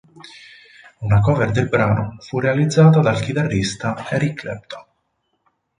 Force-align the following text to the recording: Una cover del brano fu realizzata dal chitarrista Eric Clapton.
Una 1.07 1.21
cover 1.21 1.51
del 1.51 1.69
brano 1.69 2.17
fu 2.21 2.39
realizzata 2.39 3.01
dal 3.01 3.19
chitarrista 3.21 4.09
Eric 4.09 4.39
Clapton. 4.39 4.85